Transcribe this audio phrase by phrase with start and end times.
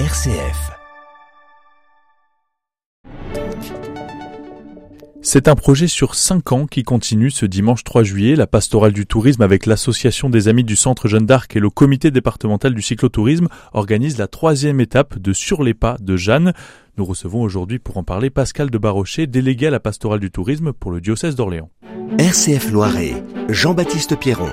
[0.00, 0.72] RCF.
[5.22, 8.34] C'est un projet sur 5 ans qui continue ce dimanche 3 juillet.
[8.34, 12.10] La pastorale du tourisme avec l'association des amis du centre Jeanne d'Arc et le comité
[12.10, 16.54] départemental du cyclotourisme organise la troisième étape de Sur les pas de Jeanne.
[16.98, 20.72] Nous recevons aujourd'hui pour en parler Pascal de Barrochet, délégué à la pastorale du tourisme
[20.72, 21.70] pour le diocèse d'Orléans.
[22.18, 24.50] RCF Loiret, Jean-Baptiste Pierron.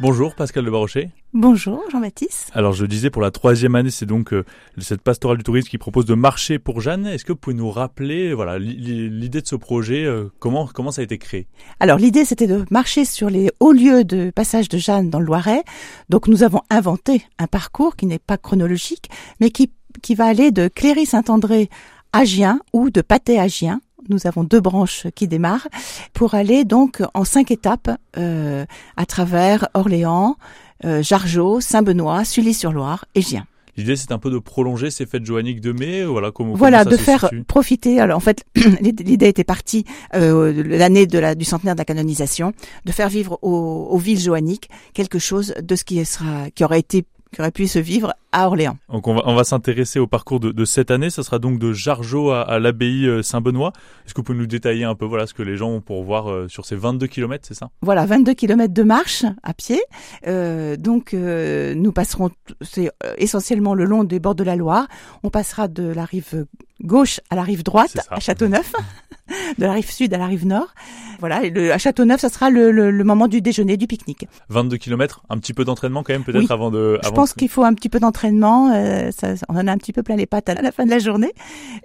[0.00, 1.10] Bonjour Pascal de Barrochet.
[1.34, 2.50] Bonjour Jean-Baptiste.
[2.52, 4.44] Alors je disais pour la troisième année, c'est donc euh,
[4.76, 7.06] cette pastorale du tourisme qui propose de marcher pour Jeanne.
[7.06, 11.00] Est-ce que vous pouvez nous rappeler voilà l'idée de ce projet euh, Comment comment ça
[11.00, 11.46] a été créé?
[11.80, 15.24] Alors l'idée c'était de marcher sur les hauts lieux de passage de Jeanne dans le
[15.24, 15.62] Loiret.
[16.10, 19.08] Donc nous avons inventé un parcours qui n'est pas chronologique,
[19.40, 21.70] mais qui qui va aller de Cléry-Saint-André
[22.12, 25.68] à Gien ou de Pâté à Gien nous avons deux branches qui démarrent
[26.12, 28.64] pour aller donc en cinq étapes euh,
[28.96, 30.36] à travers Orléans,
[30.84, 33.46] euh, Jargeau, Saint-Benoît, Sully-sur-Loire et Gien.
[33.78, 36.52] L'idée, c'est un peu de prolonger ces fêtes joanniques de mai, voilà comment.
[36.54, 38.00] Voilà, de faire profiter.
[38.00, 38.44] Alors en fait,
[38.80, 42.52] l'idée était partie euh, l'année de la du centenaire de la canonisation,
[42.84, 46.80] de faire vivre aux, aux villes joanniques quelque chose de ce qui sera, qui aurait
[46.80, 48.76] été qui aurait pu se vivre à Orléans.
[48.90, 51.10] Donc on va, on va s'intéresser au parcours de, de, cette année.
[51.10, 53.72] Ça sera donc de Jargeau à, à l'abbaye euh, Saint-Benoît.
[54.06, 56.02] Est-ce que vous pouvez nous détailler un peu voilà ce que les gens ont pour
[56.04, 57.70] voir euh, sur ces 22 km, c'est ça?
[57.80, 59.80] Voilà, 22 km de marche à pied.
[60.26, 64.86] Euh, donc euh, nous passerons, c'est euh, essentiellement le long des bords de la Loire.
[65.22, 66.46] On passera de la rive
[66.82, 68.72] gauche à la rive droite à Châteauneuf.
[69.58, 70.74] de la rive sud à la rive nord.
[71.22, 74.26] Voilà, et le, à Châteauneuf, ça sera le, le, le, moment du déjeuner, du pique-nique.
[74.48, 76.98] 22 km, un petit peu d'entraînement quand même peut-être avant de...
[77.00, 79.78] Avant je pense qu'il faut un petit peu d'entraînement, euh, ça, on en a un
[79.78, 81.32] petit peu plein les pattes à la fin de la journée.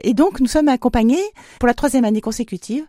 [0.02, 1.22] Et donc nous sommes accompagnés
[1.60, 2.84] pour la troisième année consécutive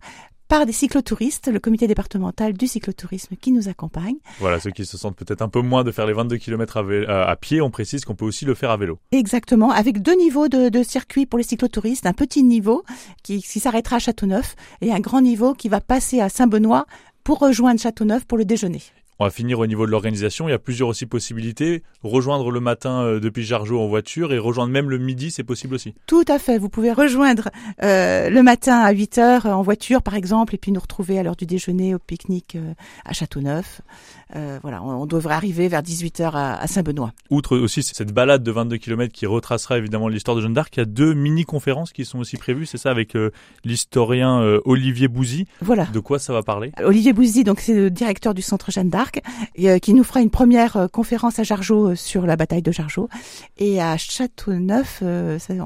[0.49, 4.17] par des cyclotouristes, le comité départemental du cyclotourisme qui nous accompagne.
[4.41, 7.31] Voilà, ceux qui se sentent peut-être un peu moins de faire les 22 km à,
[7.31, 8.99] à, pied, on précise qu'on peut aussi le faire à vélo.
[9.13, 12.83] Exactement, avec deux niveaux de, de circuit pour les cyclotouristes, un petit niveau
[13.23, 16.87] qui, qui s'arrêtera à Châteauneuf et un grand niveau qui va passer à Saint-Benoît
[17.25, 18.81] pour rejoindre Châteauneuf pour le déjeuner.
[19.21, 20.49] On va finir au niveau de l'organisation.
[20.49, 21.83] Il y a plusieurs aussi possibilités.
[22.05, 25.75] Rejoindre le matin euh, depuis Jargeau en voiture et rejoindre même le midi, c'est possible
[25.75, 25.95] aussi.
[26.07, 26.57] Tout à fait.
[26.57, 27.49] Vous pouvez rejoindre
[27.83, 31.25] euh, le matin à 8 heures en voiture, par exemple, et puis nous retrouver à
[31.25, 32.75] l'heure du déjeuner au pique-nique euh,
[33.05, 33.83] à Châteauneuf.
[34.37, 37.13] Euh, voilà, on, on, devrait arriver vers 18 heures à, à Saint-Benoît.
[37.31, 40.81] Outre aussi cette balade de 22 km qui retracera évidemment l'histoire de Jeanne d'Arc, il
[40.81, 42.67] y a deux mini-conférences qui sont aussi prévues.
[42.67, 43.31] C'est ça avec euh,
[43.65, 45.47] l'historien euh, Olivier Bouzy.
[45.63, 45.87] Voilà.
[45.87, 46.73] De quoi ça va parler?
[46.83, 49.08] Olivier Bouzy, donc c'est le directeur du centre Jeanne d'Arc.
[49.55, 52.73] Et, qui nous fera une première euh, conférence à Jargeau euh, sur la bataille de
[52.73, 53.09] Jargeau.
[53.57, 55.59] Et à Châteauneuf, euh, c'est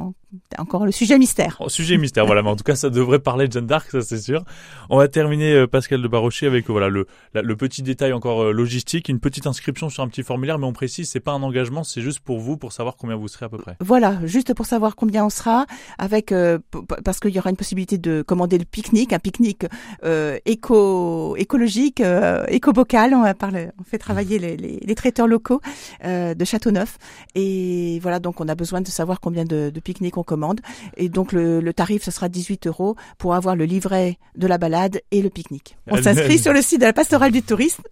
[0.59, 1.57] encore le sujet mystère.
[1.61, 2.43] Oh, sujet mystère, voilà.
[2.43, 4.45] Mais en tout cas, ça devrait parler de Jeanne d'Arc, ça c'est sûr.
[4.91, 8.43] On va terminer, euh, Pascal de Barochet, avec voilà le, la, le petit détail encore
[8.43, 11.43] euh, logistique, une petite inscription sur un petit formulaire, mais on précise, c'est pas un
[11.43, 13.77] engagement, c'est juste pour vous, pour savoir combien vous serez à peu près.
[13.81, 15.67] Voilà, juste pour savoir combien on sera,
[15.99, 16.59] avec euh,
[17.05, 19.67] parce qu'il y aura une possibilité de commander le pique-nique, un pique-nique
[20.05, 23.15] euh, éco écologique, euh, éco-bocal.
[23.15, 25.61] On va parler, on fait travailler les, les, les traiteurs locaux
[26.05, 26.99] de Châteauneuf,
[27.35, 30.61] et voilà, donc on a besoin de savoir combien de, de pique-niques on commande.
[30.97, 34.59] Et donc le, le, tarif, ce sera 18 euros pour avoir le livret de la
[34.59, 35.77] balade et le pique-nique.
[35.91, 37.83] On s'inscrit sur le site de la pastorale du tourisme.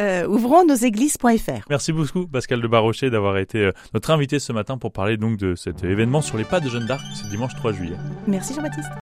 [0.00, 1.66] Euh, ouvrons nos églises.fr.
[1.68, 5.36] Merci beaucoup Pascal de Barrochet d'avoir été euh, notre invité ce matin pour parler donc
[5.36, 7.96] de cet événement sur les pas de Jeanne d'Arc ce dimanche 3 juillet.
[8.26, 8.90] Merci Jean-Baptiste.